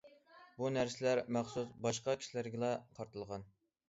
[0.59, 3.47] بۇ« نەرسىلەر» مەخسۇس باشقا كىشىلەرگىلا قارىتىلغان.